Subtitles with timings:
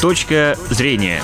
[0.00, 1.20] Точка зрения.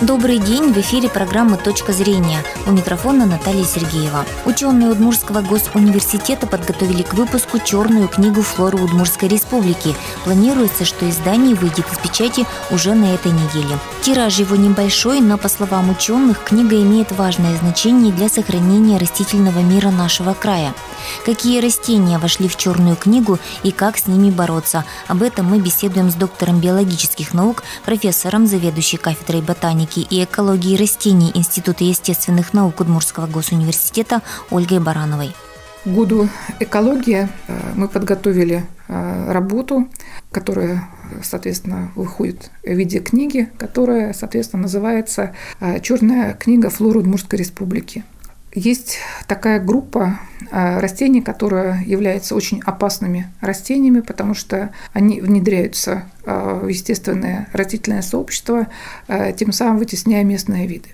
[0.00, 2.42] Добрый день, в эфире программы «Точка зрения».
[2.66, 4.26] У микрофона Наталья Сергеева.
[4.44, 9.94] Ученые Удмурского госуниверситета подготовили к выпуску черную книгу флоры Удмурской республики.
[10.24, 13.78] Планируется, что издание выйдет из печати уже на этой неделе.
[14.02, 19.90] Тираж его небольшой, но, по словам ученых, книга имеет важное значение для сохранения растительного мира
[19.90, 20.74] нашего края.
[21.24, 24.84] Какие растения вошли в черную книгу и как с ними бороться?
[25.06, 31.30] Об этом мы беседуем с доктором биологических наук, профессором, заведующей кафедрой ботаники и экологии растений
[31.34, 35.34] Института естественных наук Удмурского госуниверситета Ольгой Барановой.
[35.84, 36.28] К году
[36.60, 39.88] экологии э, мы подготовили э, работу,
[40.30, 40.88] которая,
[41.22, 48.02] соответственно, выходит в виде книги, которая, соответственно, называется э, «Черная книга флоры Удмуртской республики».
[48.54, 50.20] Есть такая группа
[50.52, 58.00] а, растений, которые являются очень опасными растениями, потому что они внедряются а, в естественное растительное
[58.02, 58.68] сообщество,
[59.08, 60.90] а, тем самым вытесняя местные виды.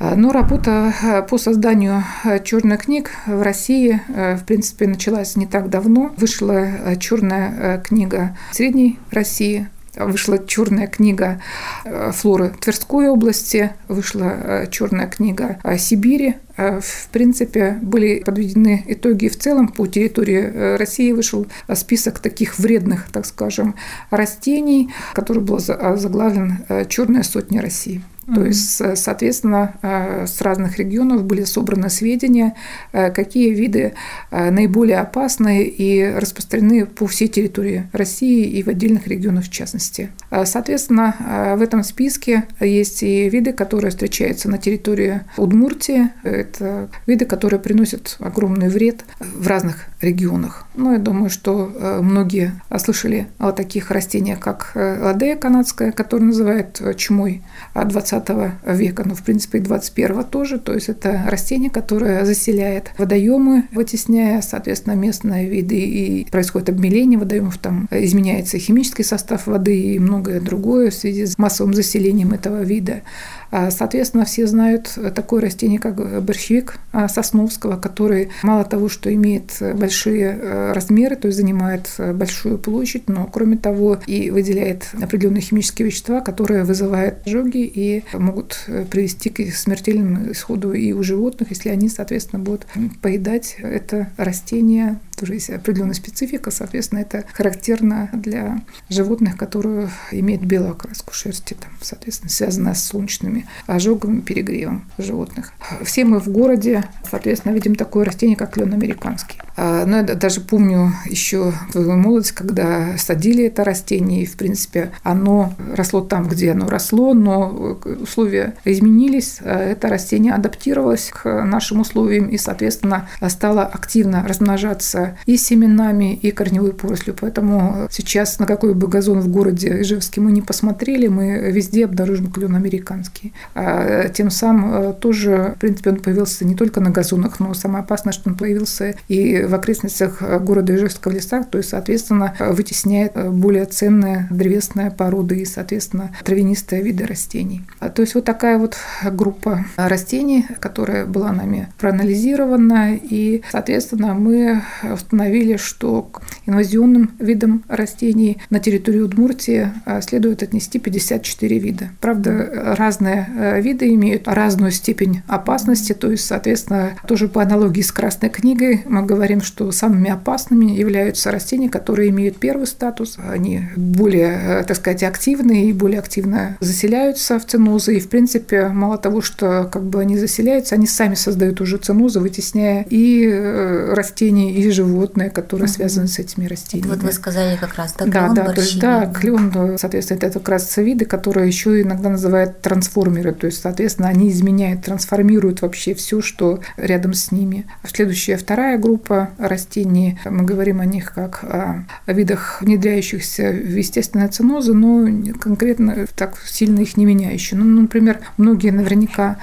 [0.00, 2.02] Но работа по созданию
[2.42, 6.12] черных книг в России, в принципе, началась не так давно.
[6.16, 11.40] Вышла черная книга Средней России, Вышла черная книга
[11.84, 16.36] э, флоры Тверской области, вышла э, черная книга Сибири.
[16.56, 21.12] Э, в принципе, были подведены итоги в целом по территории России.
[21.12, 23.74] Вышел список таких вредных, так скажем,
[24.10, 26.58] растений, который был заглавлен
[26.88, 28.02] «Черная сотня России».
[28.32, 32.54] То есть, соответственно, с разных регионов были собраны сведения,
[32.92, 33.94] какие виды
[34.30, 40.10] наиболее опасны и распространены по всей территории России и в отдельных регионах в частности.
[40.44, 46.10] Соответственно, в этом списке есть и виды, которые встречаются на территории Удмуртии.
[46.22, 50.66] Это виды, которые приносят огромный вред в разных регионах.
[50.74, 57.42] Ну, я думаю, что многие слышали о таких растениях, как ладея канадская, которую называют чумой
[57.74, 60.58] 20 20 века, но в принципе и 21 тоже.
[60.58, 67.58] То есть это растение, которое заселяет водоемы, вытесняя, соответственно, местные виды, и происходит обмеление водоемов,
[67.58, 73.02] там изменяется химический состав воды и многое другое в связи с массовым заселением этого вида.
[73.50, 79.56] А, соответственно, все знают такое растение, как борщевик а, Сосновского, который мало того, что имеет
[79.60, 85.86] большие э, размеры, то есть занимает большую площадь, но кроме того и выделяет определенные химические
[85.86, 91.68] вещества, которые вызывают ожоги и могут э, привести к смертельному исходу и у животных, если
[91.68, 92.66] они, соответственно, будут
[93.00, 100.72] поедать это растение тоже есть определенная специфика, соответственно, это характерно для животных, которые имеют белую
[100.72, 105.52] окраску шерсти, там, соответственно, связанная с солнечными ожогами, перегревом животных.
[105.84, 109.38] Все мы в городе, соответственно, видим такое растение, как клен американский.
[109.56, 114.90] А, но я даже помню еще твою молодость, когда садили это растение, и, в принципе,
[115.02, 121.80] оно росло там, где оно росло, но условия изменились, а это растение адаптировалось к нашим
[121.80, 127.16] условиям и, соответственно, стало активно размножаться и семенами, и корневой порослью.
[127.20, 132.30] Поэтому сейчас на какой бы газон в городе Ижевске мы не посмотрели, мы везде обнаружим
[132.30, 133.32] клен американский.
[133.54, 137.84] А тем самым э, тоже, в принципе, он появился не только на газонах, но самое
[137.84, 143.12] опасное, что он появился и в окрестностях города Ижевска в лесах, то есть, соответственно, вытесняет
[143.30, 147.62] более ценные древесные породы и, соответственно, травянистые виды растений.
[147.80, 148.76] А, то есть вот такая вот
[149.12, 154.62] группа растений, которая была нами проанализирована, и, соответственно, мы
[154.94, 161.90] установили, что к инвазионным видам растений на территории Удмуртии а, следует отнести 54 вида.
[162.00, 167.92] Правда, разные э, виды имеют разную степень опасности, то есть, соответственно, тоже по аналогии с
[167.92, 174.60] Красной книгой мы говорим, что самыми опасными являются растения, которые имеют первый статус, они более,
[174.60, 179.20] э, так сказать, активны и более активно заселяются в ценозы, и, в принципе, мало того,
[179.20, 184.70] что как бы они заселяются, они сами создают уже ценозы, вытесняя и э, растения, и
[184.70, 185.74] животных животные, которые угу.
[185.74, 186.90] связаны с этими растениями.
[186.90, 190.48] Вот вы сказали как раз, да, да, да, то есть, да, клен, соответственно, это как
[190.48, 196.20] раз виды, которые еще иногда называют трансформеры, то есть, соответственно, они изменяют, трансформируют вообще все,
[196.20, 197.66] что рядом с ними.
[197.84, 204.28] Следующая, вторая группа растений, мы говорим о них как о, о видах, внедряющихся в естественные
[204.28, 205.06] ценозы, но
[205.38, 207.58] конкретно так сильно их не меняющие.
[207.58, 209.38] Ну, например, многие наверняка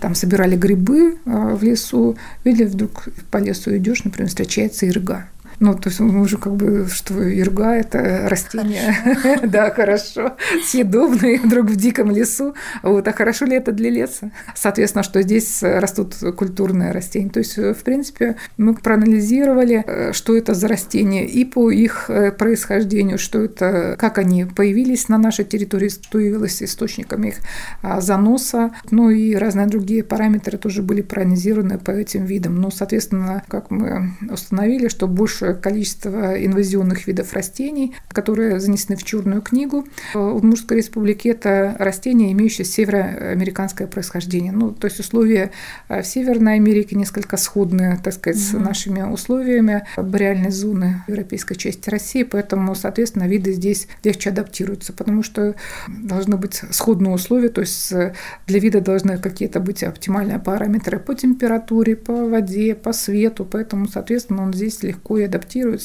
[0.00, 5.30] там собирали грибы а, в лесу, или вдруг по лесу идешь, например, встречается ирга.
[5.60, 8.94] Ну, то есть мы уже как бы, что ирга– это растение,
[9.44, 12.54] да, хорошо, съедобное, вдруг в диком лесу.
[12.82, 14.30] Вот, а хорошо ли это для леса?
[14.54, 17.30] Соответственно, что здесь растут культурные растения.
[17.30, 23.18] То есть, в принципе, мы проанализировали, что это за растения и по их э, происхождению,
[23.18, 27.36] что это, как они появились на нашей территории, что явилось источниками их
[27.82, 32.56] а, заноса, ну и разные другие параметры тоже были проанализированы по этим видам.
[32.56, 39.42] Ну, соответственно, как мы установили, что большее количество инвазионных видов растений, которые занесены в Черную
[39.42, 44.52] книгу в Удмуртской республике, это растения, имеющие североамериканское происхождение.
[44.52, 45.50] Ну, то есть условия
[45.88, 48.60] в Северной Америке несколько сходные, так сказать, mm-hmm.
[48.60, 55.22] с нашими условиями бореальной зоны европейской части России, поэтому, соответственно, виды здесь легче адаптируются, потому
[55.22, 55.54] что
[55.88, 57.92] должны быть сходные условия, то есть
[58.46, 64.42] для вида должны какие-то быть оптимальные параметры по температуре, по воде, по свету, поэтому, соответственно,
[64.42, 65.35] он здесь легко и адаптируется.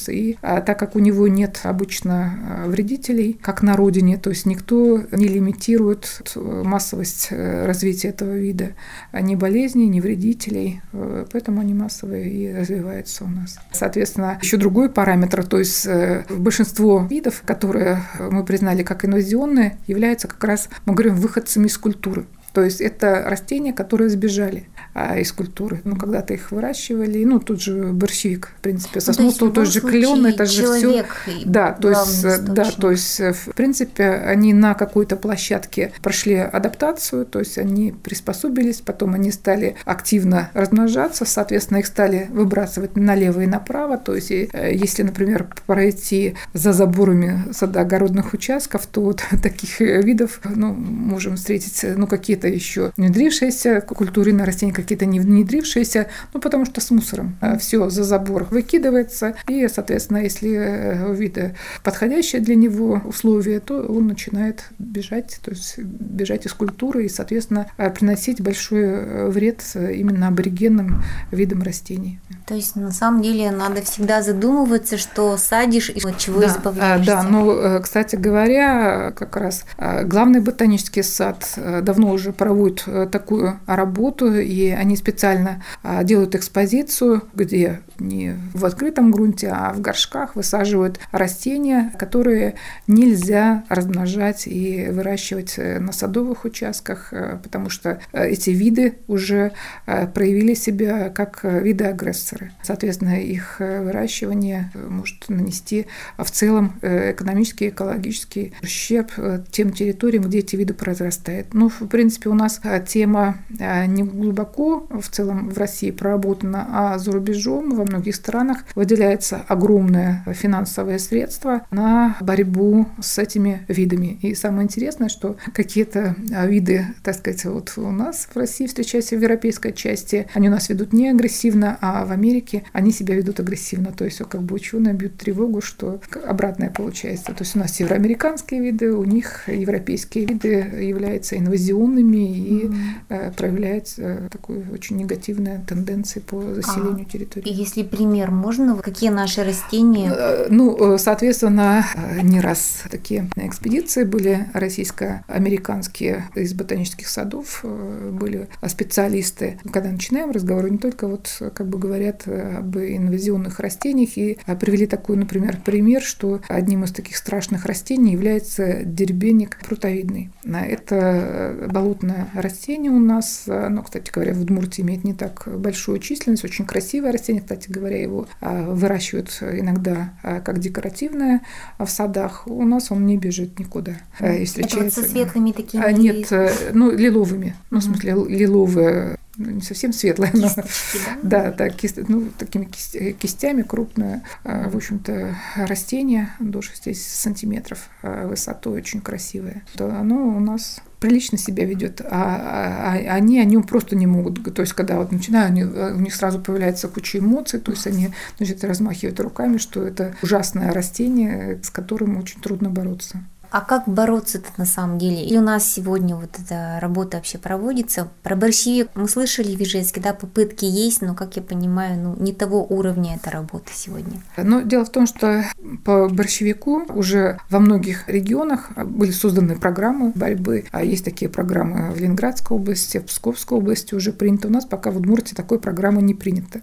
[0.08, 4.46] И а, так как у него нет обычно а, вредителей, как на родине, то есть
[4.46, 8.70] никто не лимитирует массовость э, развития этого вида,
[9.12, 13.58] ни болезней, ни вредителей, э, поэтому они массовые и развиваются у нас.
[13.72, 20.28] Соответственно, еще другой параметр, то есть э, большинство видов, которые мы признали как инвазионные, являются
[20.28, 22.26] как раз, мы говорим, выходцами из культуры.
[22.52, 25.80] То есть это растения, которые сбежали а, из культуры.
[25.84, 27.24] Ну, когда-то их выращивали.
[27.24, 31.04] Ну, тут же борщевик, в принципе, сосновство, ну, тот же клен, это же все.
[31.44, 37.38] Да, то есть, да, то есть, в принципе, они на какой-то площадке прошли адаптацию, то
[37.38, 43.96] есть они приспособились, потом они стали активно размножаться, соответственно, их стали выбрасывать налево и направо.
[43.96, 50.74] То есть, э, если, например, пройти за заборами садоогородных участков, то вот таких видов, ну,
[50.74, 56.80] можем встретить, ну, какие-то еще внедрившиеся культуры на растения, какие-то не внедрившиеся, ну, потому что
[56.80, 62.54] с мусором э, все за забор выкидывается, и, соответственно, если э, у вида подходящее для
[62.54, 68.40] него условие, то он начинает бежать, то есть бежать из культуры и, соответственно, э, приносить
[68.40, 72.20] большой вред именно аборигенным видам растений.
[72.46, 77.06] То есть, на самом деле, надо всегда задумываться, что садишь и от чего да, избавляешься.
[77.06, 79.64] Да, ну, кстати говоря, как раз
[80.04, 87.22] главный ботанический сад давно уже проводят э, такую работу, и они специально а, делают экспозицию,
[87.34, 92.54] где не в открытом грунте, а в горшках высаживают растения, которые
[92.86, 99.52] нельзя размножать и выращивать э, на садовых участках, э, потому что эти виды уже
[99.86, 102.52] проявили себя как виды агрессоры.
[102.62, 105.86] Соответственно, их выращивание может нанести
[106.18, 109.12] в целом экономический, экологический ущерб
[109.50, 111.54] тем территориям, где эти виды произрастают.
[111.54, 116.66] Ну, в принципе, у нас э, тема э, не глубоко в целом в России проработана,
[116.70, 124.18] а за рубежом во многих странах выделяется огромное финансовое средство на борьбу с этими видами.
[124.22, 129.16] И самое интересное, что какие-то э, виды, так сказать, вот у нас в России встречаются
[129.16, 133.40] в европейской части, они у нас ведут не агрессивно, а в Америке они себя ведут
[133.40, 133.92] агрессивно.
[133.92, 137.26] То есть как бы ученые бьют тревогу, что обратное получается.
[137.26, 140.48] То есть у нас североамериканские виды, у них европейские виды
[140.80, 143.36] являются инвазионными и mm-hmm.
[143.36, 147.52] проявляет э, такую очень негативную тенденцию по заселению а, территории.
[147.52, 150.12] Если пример можно, какие наши растения?
[150.14, 151.84] Э, ну, соответственно,
[152.22, 159.58] не раз такие экспедиции были российско-американские из ботанических садов, были специалисты.
[159.72, 165.16] Когда начинаем разговор, не только вот как бы говорят об инвазионных растениях и привели такой,
[165.16, 170.30] например, пример, что одним из таких страшных растений является дербеник прутовидный.
[170.44, 173.44] Это болотный крупное растение у нас.
[173.48, 176.44] Оно, кстати говоря, в Удмуртии имеет не так большую численность.
[176.44, 177.42] Очень красивое растение.
[177.42, 181.42] Кстати говоря, его а, выращивают иногда а, как декоративное
[181.78, 182.46] в садах.
[182.46, 183.96] У нас он не бежит никуда.
[184.20, 184.76] И встречается.
[184.76, 185.82] Это вот со светлыми такими?
[185.82, 187.54] А, нет, э, ну, лиловыми.
[187.70, 190.48] Ну, в смысле, лиловые ну, не совсем светлая, но
[191.22, 198.78] да, да, кист, ну, такими кистями крупное, а, в общем-то, растение до 60 сантиметров высотой,
[198.78, 199.62] очень красивое.
[199.76, 204.06] То оно у нас прилично себя ведет, а, а, а они о нем просто не
[204.06, 204.54] могут.
[204.54, 208.10] То есть, когда вот начинаю, они, у них сразу появляется куча эмоций, то есть они
[208.36, 213.24] значит, размахивают руками, что это ужасное растение, с которым очень трудно бороться.
[213.52, 215.22] А как бороться-то на самом деле?
[215.22, 218.08] И у нас сегодня вот эта работа вообще проводится.
[218.22, 222.32] Про борщевик мы слышали в Ижевске, да, попытки есть, но, как я понимаю, ну, не
[222.32, 224.22] того уровня эта работа сегодня.
[224.38, 225.44] Но дело в том, что
[225.84, 230.64] по борщевику уже во многих регионах были созданы программы борьбы.
[230.70, 234.48] А есть такие программы в Ленинградской области, в Псковской области уже принято.
[234.48, 236.62] У нас пока в Удмуртии такой программы не принято.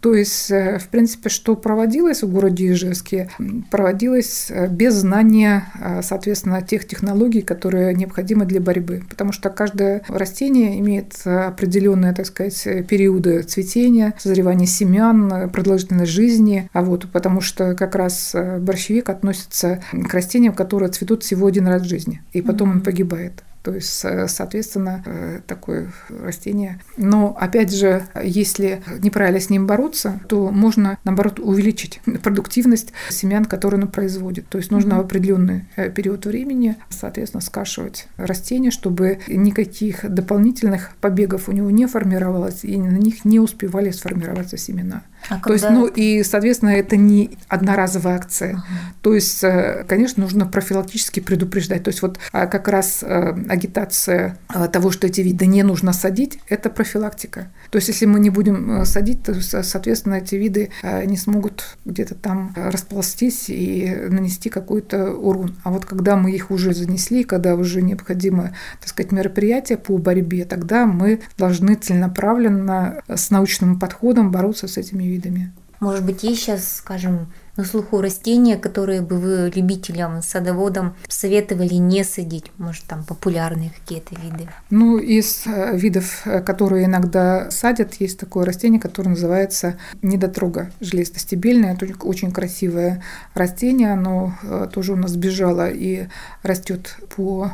[0.00, 3.28] То есть, э, в принципе, что проводилось в городе Ижевске,
[3.70, 6.00] проводилось э, без знания, э,
[6.34, 9.02] соответственно, тех технологий, которые необходимы для борьбы.
[9.08, 16.68] Потому что каждое растение имеет определенные, так сказать, периоды цветения, созревания семян, продолжительность жизни.
[16.72, 21.82] А вот потому что как раз борщевик относится к растениям, которые цветут всего один раз
[21.82, 22.74] в жизни, и потом mm-hmm.
[22.74, 23.42] он погибает.
[23.62, 26.80] То есть, соответственно, э, такое растение.
[26.96, 33.78] Но, опять же, если неправильно с ним бороться, то можно, наоборот, увеличить продуктивность семян, которые
[33.78, 34.48] оно производит.
[34.48, 41.48] То есть нужно в определенный э, период времени, соответственно, скашивать растения, чтобы никаких дополнительных побегов
[41.48, 45.02] у него не формировалось, и на них не успевали сформироваться семена.
[45.28, 48.52] А То есть, ну и, соответственно, это не одноразовая акция.
[48.54, 48.64] Ага.
[49.02, 51.84] То есть, э, конечно, нужно профилактически предупреждать.
[51.84, 53.04] То есть вот а, как раз
[53.48, 57.52] агитация э, того, что эти виды не нужно садить, это профилактика.
[57.70, 61.76] То есть, если мы не будем э, садить, то, соответственно, эти виды э, не смогут
[61.84, 65.56] где-то там расползтись и нанести какой-то урон.
[65.64, 70.44] А вот когда мы их уже занесли, когда уже необходимо, так сказать, мероприятие по борьбе,
[70.44, 75.52] тогда мы должны целенаправленно с научным подходом бороться с этими видами.
[75.80, 82.04] Может быть, есть сейчас, скажем, на слуху растения, которые бы вы любителям, садоводам советовали не
[82.04, 82.52] садить?
[82.58, 84.48] Может, там популярные какие-то виды?
[84.68, 91.74] Ну, из э, видов, э, которые иногда садят, есть такое растение, которое называется недотрога железостебельное.
[91.74, 93.02] Это очень красивое
[93.32, 96.08] растение, оно э, тоже у нас сбежало и
[96.42, 97.52] растет по,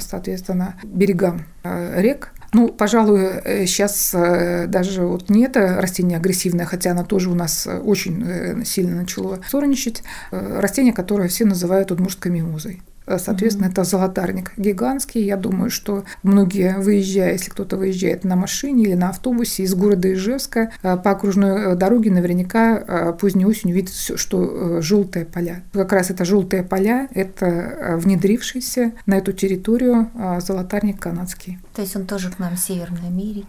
[0.00, 2.32] соответственно, берегам рек.
[2.54, 7.34] Ну, пожалуй, сейчас э, э, даже вот не это растение агрессивное, хотя оно тоже у
[7.34, 10.02] нас э, очень сильно начало сорничать.
[10.30, 12.82] Растение, которое все называют удмуртской мимозой.
[13.18, 13.72] Соответственно, mm-hmm.
[13.72, 15.24] это золотарник гигантский.
[15.24, 20.12] Я думаю, что многие, выезжая, если кто-то выезжает на машине или на автобусе из города
[20.12, 25.62] Ижевска, э, по окружной э, дороге наверняка э, поздней осенью видит, что желтые поля.
[25.72, 30.10] Как раз это желтые поля, это внедрившийся на эту территорию
[30.40, 31.58] золотарник канадский.
[31.74, 33.46] То есть он тоже к нам в Северной Америке?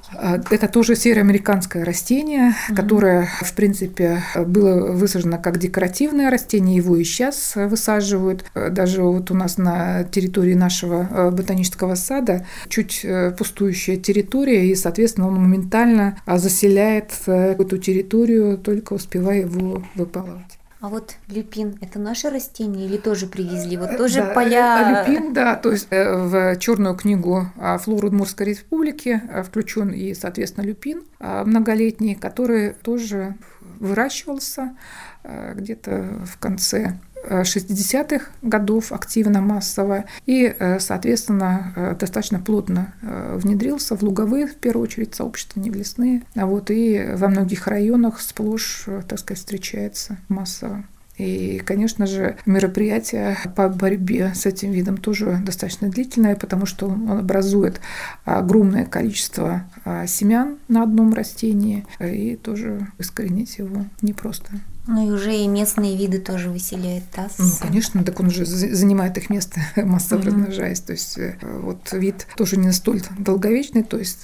[0.52, 2.76] Это тоже североамериканское растение, mm-hmm.
[2.76, 8.46] которое, в принципе, было высажено как декоративное растение, его и сейчас высаживают.
[8.54, 14.68] Даже вот у нас нас на территории нашего э, ботанического сада чуть э, пустующая территория,
[14.68, 20.60] и, соответственно, он моментально а, заселяет э, эту территорию, только успевая его выпалывать.
[20.82, 23.76] А вот люпин– это наше растение или тоже привезли?
[23.76, 25.06] Вот тоже да, поля…
[25.06, 27.48] Люпин, да, то есть в черную книгу
[27.82, 33.36] флоры Удмуртской республики включен и, соответственно, люпин многолетний, который тоже
[33.82, 34.78] выращивался
[35.26, 36.98] где-то в конце
[37.28, 44.56] 60-х годов активно, массово, и, э, соответственно, э, достаточно плотно э, внедрился в луговые, в
[44.56, 46.24] первую очередь, сообщества, не в лесные.
[46.36, 50.84] А вот и во многих районах сплошь, так сказать, встречается массово.
[51.18, 57.12] И, конечно же, мероприятие по борьбе с этим видом тоже достаточно длительное, потому что он
[57.12, 57.82] образует
[58.24, 59.64] огромное количество
[60.08, 64.54] семян на одном растении, и тоже искоренить его непросто.
[64.88, 67.36] Ну и уже и местные виды тоже выселяет ТАСС.
[67.38, 70.26] Ну, конечно, так он уже занимает их место, массово mm-hmm.
[70.26, 70.80] размножаясь.
[70.80, 74.24] То есть э, вот вид тоже не столь долговечный, то есть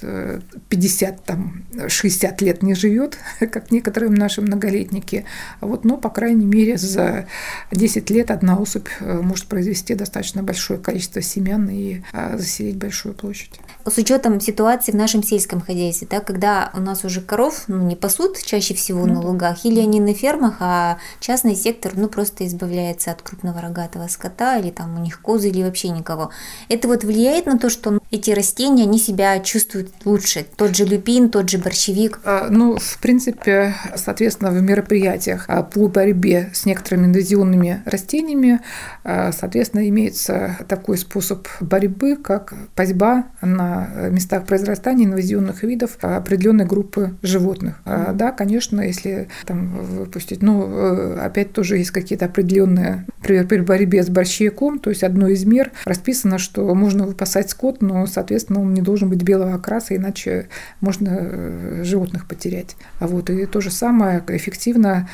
[0.68, 5.24] 50, э, там, 60 лет не живет, как некоторые наши многолетники.
[5.60, 7.26] Вот, но, по крайней мере, за
[7.70, 13.14] 10 лет одна особь э, может произвести достаточно большое количество семян и а, заселить большую
[13.14, 13.52] площадь.
[13.84, 17.94] С учетом ситуации в нашем сельском хозяйстве, да, когда у нас уже коров ну, не
[17.94, 19.12] пасут чаще всего mm-hmm.
[19.12, 23.60] на лугах, или они на фермах, регионах, а частный сектор ну просто избавляется от крупного
[23.60, 26.30] рогатого скота или там у них козы или вообще никого.
[26.68, 30.46] Это вот влияет на то, что эти растения, они себя чувствуют лучше.
[30.56, 32.20] Тот же люпин, тот же борщевик.
[32.24, 38.60] А, ну, в принципе, соответственно, в мероприятиях а, по борьбе с некоторыми инвазионными растениями,
[39.04, 47.16] а, соответственно, имеется такой способ борьбы, как пасьба на местах произрастания инвазионных видов определенной группы
[47.22, 47.80] животных.
[47.84, 54.02] Да, конечно, если там выпустить ну, э, опять тоже есть какие-то определенные, например, при борьбе
[54.02, 58.60] с борщевиком, то есть одной из мер расписано, что можно выпасать скот, но но, соответственно,
[58.60, 60.46] он не должен быть белого окраса, иначе
[60.80, 62.76] можно животных потерять.
[63.00, 65.08] А вот и то же самое эффективно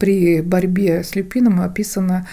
[0.00, 2.26] при борьбе с люпином описана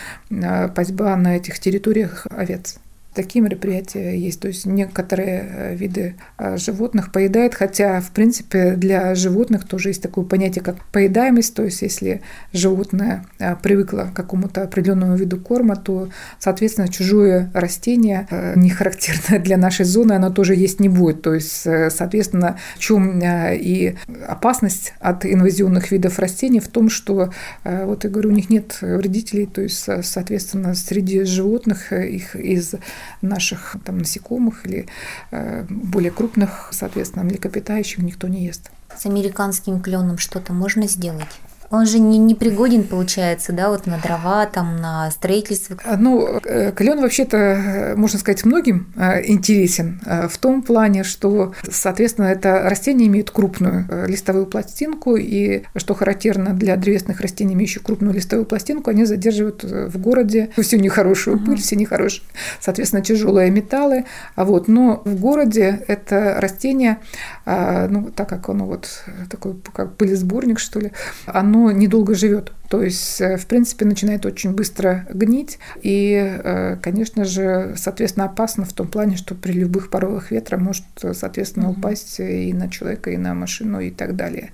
[0.76, 2.80] пасьба на этих территориях овец.
[3.14, 4.40] Такие мероприятия есть.
[4.40, 10.02] То есть некоторые э, виды э, животных поедают, хотя, в принципе, для животных тоже есть
[10.02, 11.54] такое понятие, как поедаемость.
[11.54, 12.22] То есть если
[12.54, 16.08] животное э, привыкло к какому-то определенному виду корма, то,
[16.40, 21.22] соответственно, чужое растение, не характерное для нашей зоны, оно тоже есть не будет.
[21.22, 28.04] То есть, соответственно, в чем и опасность от инвазионных видов растений в том, что, вот
[28.06, 32.76] я говорю, у них нет вредителей, то есть, соответственно, среди животных их из
[33.22, 34.88] наших там, насекомых или
[35.32, 38.72] э, более крупных, соответственно, млекопитающих никто не ест.
[38.98, 41.40] С американским кленом что-то можно сделать?
[41.72, 45.78] Он же не, не пригоден, получается, да, вот на дрова, там, на строительство.
[45.86, 51.54] А, ну, э, клен вообще-то, э, можно сказать, многим э, интересен в том плане, что,
[51.70, 58.14] соответственно, это растение имеет крупную листовую пластинку, и, что характерно для древесных растений, имеющих крупную
[58.14, 62.24] листовую пластинку, они задерживают в городе всю нехорошую пыль, все нехорошие,
[62.60, 64.06] соответственно, тяжелые металлы.
[64.36, 66.98] А вот, но в городе это растение,
[67.46, 70.92] ну, так как оно вот такой, как пылесборник, что ли,
[71.26, 72.52] оно недолго живет.
[72.72, 75.60] То есть, э, в принципе, начинает очень быстро гнить.
[75.82, 80.86] И, э, конечно же, соответственно, опасно в том плане, что при любых порывах ветра может,
[81.14, 84.52] соответственно, упасть и на человека, и на машину, и так далее.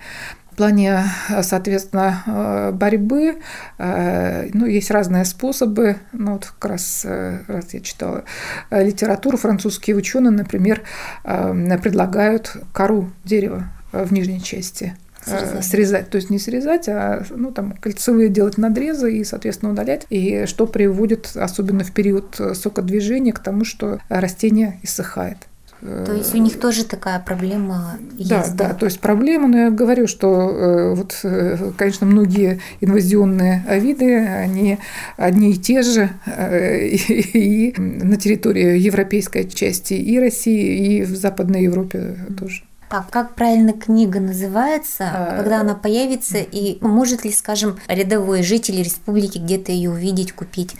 [0.51, 1.03] В плане,
[1.43, 3.37] соответственно, э, борьбы,
[3.77, 5.97] ну, есть разные способы.
[6.11, 8.23] Ну, вот как раз, раз я читала
[8.71, 10.81] литературу, французские ученые, например,
[11.23, 14.95] предлагают кору дерева в нижней части
[15.27, 15.65] Срезать.
[15.65, 16.09] срезать.
[16.09, 20.05] То есть не срезать, а ну, там, кольцевые делать надрезы и, соответственно, удалять.
[20.09, 25.37] И что приводит, особенно в период сокодвижения, к тому, что растение иссыхает.
[25.81, 28.29] То есть у них тоже такая проблема есть?
[28.29, 32.61] Да, да, да, то есть проблема, но я говорю, что э, вот, э, конечно, многие
[32.81, 34.79] инвазионные виды, они
[35.17, 41.15] одни и те же э, и, и на территории европейской части и России, и в
[41.15, 42.63] Западной Европе тоже.
[42.89, 45.37] Так, как правильно книга называется, а...
[45.37, 50.75] когда она появится, и может ли, скажем, рядовой житель республики где-то ее увидеть, купить?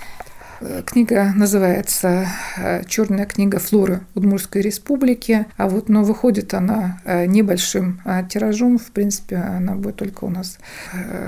[0.62, 7.26] Э, книга называется э, «Черная книга флоры Удмуртской республики», а вот, но выходит она э,
[7.26, 10.58] небольшим тиражом, в принципе, она будет только у нас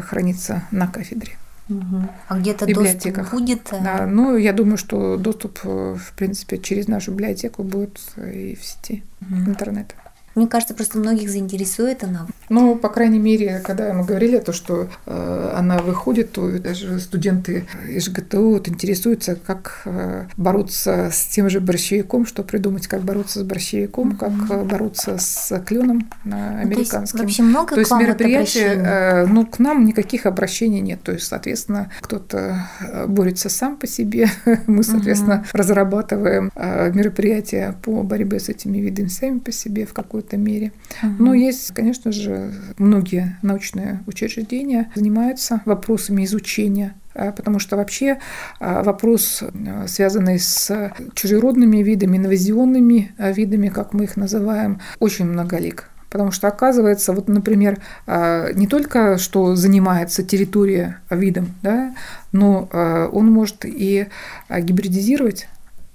[0.04, 1.34] храниться на кафедре.
[1.70, 2.10] Угу.
[2.30, 3.70] А где-то доступ будет?
[3.72, 9.04] Да, ну, я думаю, что доступ, в принципе, через нашу библиотеку будет и в сети
[9.22, 9.52] угу.
[9.52, 9.94] интернета.
[10.36, 12.28] Мне кажется, просто многих заинтересует она.
[12.50, 17.68] Ну, по крайней мере, когда мы говорили то, что э, она выходит, то даже студенты
[17.88, 23.40] из ЖГТУ вот, интересуются, как э, бороться с тем же борщевиком, что придумать, как бороться
[23.40, 24.18] с борщевиком, mm-hmm.
[24.18, 26.80] как э, бороться с кленом на американским.
[26.80, 31.02] Ну, то есть, вообще много то есть мероприятия, э, ну, к нам никаких обращений нет.
[31.04, 34.30] То есть, соответственно, кто-то э, борется сам по себе.
[34.68, 35.58] мы, соответственно, mm-hmm.
[35.58, 40.72] разрабатываем э, мероприятия по борьбе с этими видами сами по себе в какой какой-то мере.
[41.02, 41.24] Угу.
[41.24, 48.20] Но есть, конечно же, многие научные учреждения занимаются вопросами изучения а, потому что вообще
[48.60, 55.90] а, вопрос, а, связанный с чужеродными видами, инвазионными видами, как мы их называем, очень многолик.
[56.10, 57.78] Потому что оказывается, вот, например,
[58.08, 61.94] не только что занимается территория видом, да,
[62.32, 62.68] но
[63.14, 64.08] он может и
[64.50, 65.48] гибридизировать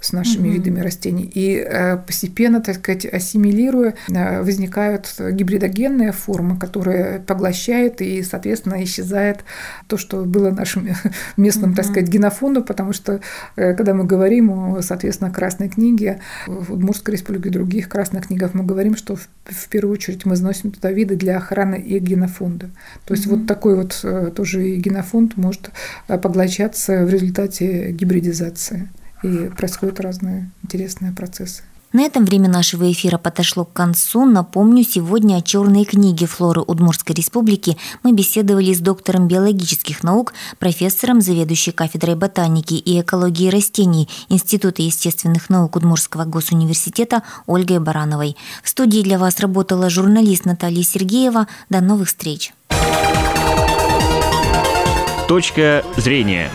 [0.05, 0.57] с нашими угу.
[0.57, 1.31] видами растений.
[1.35, 9.45] И э, постепенно, так сказать, ассимилируя, э, возникают гибридогенные формы, которые поглощают и, соответственно, исчезает
[9.87, 10.89] то, что было нашим
[11.39, 11.77] местным, угу.
[11.77, 13.21] так сказать, генофондом, потому что,
[13.57, 18.53] э, когда мы говорим о, соответственно, Красной книге, в Удмуртской республике и других красных книгах,
[18.53, 22.69] мы говорим, что в, в первую очередь мы заносим туда виды для охраны и генофонда.
[23.07, 23.37] То есть угу.
[23.37, 25.71] вот такой вот тоже и генофонд может
[26.07, 28.91] поглощаться в результате гибридизации
[29.25, 31.63] и происходят разные интересные процессы.
[31.95, 34.27] На этом время нашего эфира подошло к концу.
[34.27, 41.21] Напомню, сегодня о черной книге флоры Удмуртской республики мы беседовали с доктором биологических наук, профессором,
[41.21, 48.37] заведующей кафедрой ботаники и экологии растений Института естественных наук Удмуртского госуниверситета Ольгой Барановой.
[48.65, 51.47] В студии для вас работала журналист Наталья Сергеева.
[51.71, 52.53] До новых встреч.
[55.29, 56.51] Точка зрения.